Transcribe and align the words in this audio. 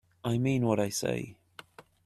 I 0.25 0.39
mean 0.39 0.65
what 0.65 0.79
I 0.79 0.89
say. 0.89 1.37